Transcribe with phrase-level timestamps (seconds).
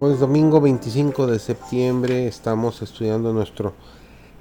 [0.00, 3.74] Hoy es domingo 25 de septiembre, estamos estudiando nuestro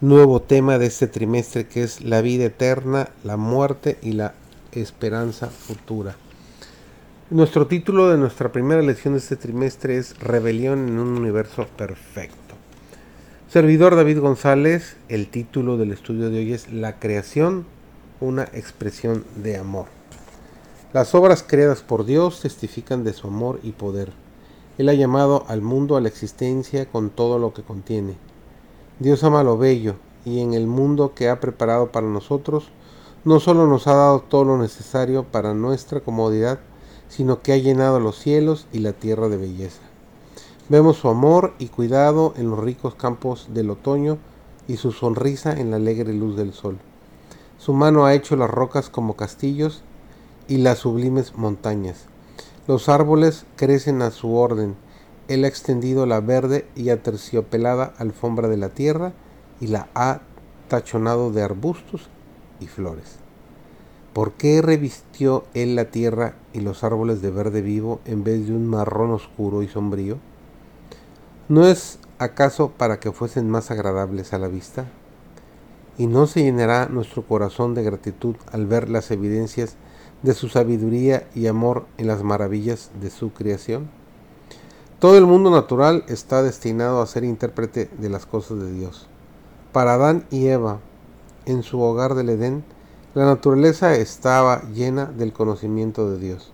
[0.01, 4.35] nuevo tema de este trimestre que es la vida eterna, la muerte y la
[4.71, 6.15] esperanza futura.
[7.31, 12.53] Nuestro título de nuestra primera lección de este trimestre es Rebelión en un universo perfecto.
[13.49, 17.65] Servidor David González, el título del estudio de hoy es La creación,
[18.19, 19.87] una expresión de amor.
[20.93, 24.26] Las obras creadas por Dios testifican de su amor y poder
[24.77, 28.15] él ha llamado al mundo a la existencia con todo lo que contiene.
[28.99, 29.95] Dios ama lo bello
[30.25, 32.69] y en el mundo que ha preparado para nosotros,
[33.25, 36.59] no solo nos ha dado todo lo necesario para nuestra comodidad,
[37.09, 39.81] sino que ha llenado los cielos y la tierra de belleza.
[40.69, 44.17] Vemos su amor y cuidado en los ricos campos del otoño
[44.67, 46.77] y su sonrisa en la alegre luz del sol.
[47.57, 49.81] Su mano ha hecho las rocas como castillos
[50.47, 52.05] y las sublimes montañas.
[52.67, 54.75] Los árboles crecen a su orden.
[55.29, 59.13] Él ha extendido la verde y aterciopelada alfombra de la tierra
[59.61, 60.19] y la ha
[60.67, 62.09] tachonado de arbustos
[62.59, 63.19] y flores.
[64.11, 68.53] ¿Por qué revistió él la tierra y los árboles de verde vivo en vez de
[68.53, 70.17] un marrón oscuro y sombrío?
[71.47, 74.87] ¿No es acaso para que fuesen más agradables a la vista?
[75.97, 79.77] ¿Y no se llenará nuestro corazón de gratitud al ver las evidencias
[80.23, 83.89] de su sabiduría y amor en las maravillas de su creación?
[84.99, 89.07] Todo el mundo natural está destinado a ser intérprete de las cosas de Dios.
[89.71, 90.79] Para Adán y Eva,
[91.45, 92.63] en su hogar del Edén,
[93.13, 96.51] la naturaleza estaba llena del conocimiento de Dios,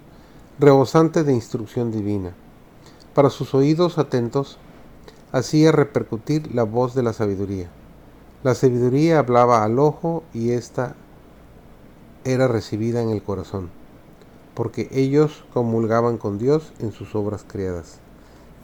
[0.60, 2.34] rebosante de instrucción divina.
[3.14, 4.58] Para sus oídos atentos,
[5.32, 7.70] hacía repercutir la voz de la sabiduría.
[8.44, 10.96] La sabiduría hablaba al ojo y ésta
[12.26, 13.70] era recibida en el corazón,
[14.54, 18.00] porque ellos comulgaban con Dios en sus obras creadas.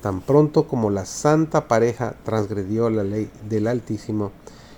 [0.01, 4.31] Tan pronto como la santa pareja transgredió la ley del Altísimo,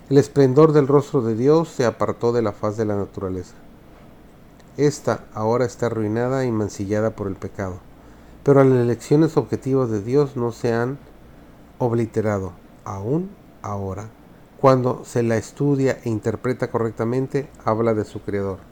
[0.10, 3.54] el esplendor del rostro de Dios se apartó de la faz de la naturaleza.
[4.78, 7.80] Esta ahora está arruinada y mancillada por el pecado,
[8.44, 10.98] pero las elecciones objetivas de Dios no se han
[11.78, 12.54] obliterado,
[12.84, 13.30] aún
[13.62, 14.10] ahora.
[14.60, 18.71] Cuando se la estudia e interpreta correctamente, habla de su Creador.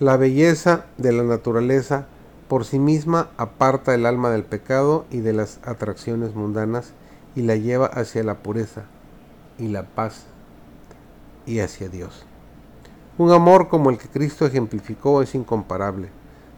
[0.00, 2.06] La belleza de la naturaleza
[2.48, 6.94] por sí misma aparta el alma del pecado y de las atracciones mundanas
[7.36, 8.84] y la lleva hacia la pureza
[9.58, 10.24] y la paz
[11.44, 12.24] y hacia Dios.
[13.18, 16.08] Un amor como el que Cristo ejemplificó es incomparable.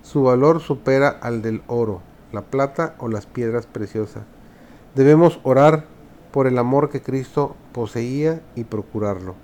[0.04, 4.22] Su valor supera al del oro, la plata o las piedras preciosas.
[4.94, 5.86] Debemos orar
[6.30, 9.34] por el amor que Cristo poseía y procurarlo.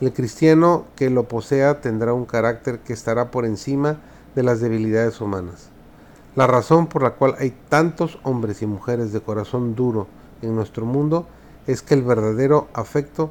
[0.00, 3.96] El cristiano que lo posea tendrá un carácter que estará por encima
[4.36, 5.70] de las debilidades humanas.
[6.36, 10.06] La razón por la cual hay tantos hombres y mujeres de corazón duro
[10.40, 11.26] en nuestro mundo
[11.66, 13.30] es que el verdadero afecto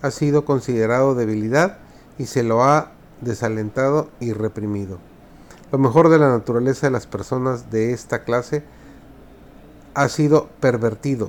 [0.00, 1.76] ha sido considerado debilidad
[2.18, 4.98] y se lo ha desalentado y reprimido.
[5.70, 8.64] Lo mejor de la naturaleza de las personas de esta clase
[9.92, 11.28] ha sido pervertido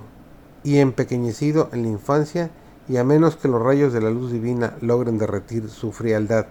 [0.63, 2.49] y empequeñecido en la infancia
[2.89, 6.47] y a menos que los rayos de la luz divina logren derretir su frialdad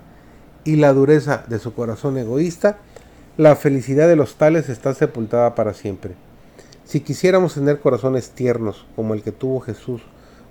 [0.65, 2.79] y la dureza de su corazón egoísta,
[3.37, 6.15] la felicidad de los tales está sepultada para siempre.
[6.85, 10.03] Si quisiéramos tener corazones tiernos como el que tuvo Jesús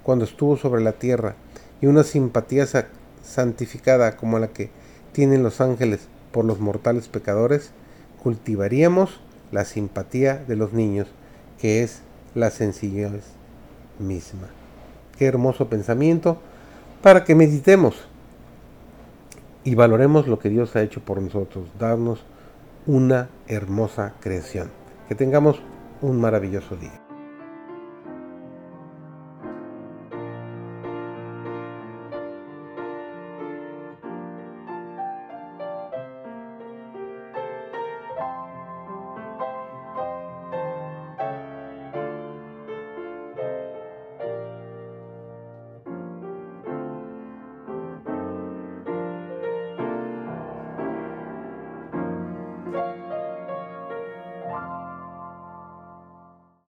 [0.04, 1.36] cuando estuvo sobre la tierra
[1.82, 2.68] y una simpatía
[3.24, 4.70] santificada como la que
[5.14, 7.72] tienen los ángeles por los mortales pecadores,
[8.22, 9.22] cultivaríamos
[9.52, 11.08] la simpatía de los niños,
[11.58, 12.02] que es
[12.36, 13.24] la sencillez
[14.00, 14.48] misma.
[15.18, 16.38] Qué hermoso pensamiento
[17.02, 18.08] para que meditemos
[19.64, 22.24] y valoremos lo que Dios ha hecho por nosotros, darnos
[22.86, 24.70] una hermosa creación.
[25.10, 25.62] Que tengamos
[26.02, 27.07] un maravilloso día.